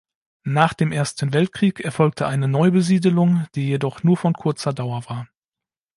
Nach 0.47 0.73
dem 0.73 0.91
Ersten 0.91 1.31
Weltkrieg 1.31 1.79
erfolgte 1.81 2.25
eine 2.25 2.47
Neubesiedelung, 2.47 3.45
die 3.53 3.67
jedoch 3.67 4.01
nur 4.01 4.17
von 4.17 4.33
kurzer 4.33 4.73
Dauer 4.73 5.07
war. 5.07 5.27